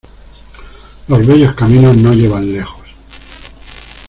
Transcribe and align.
Los 1.09 1.27
bellos 1.27 1.53
caminos 1.53 1.95
no 1.95 2.11
llevan 2.15 2.51
lejos. 2.51 2.79